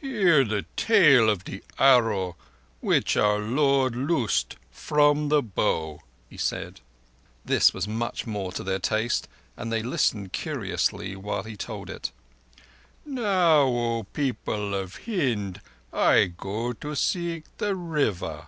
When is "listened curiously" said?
9.82-11.16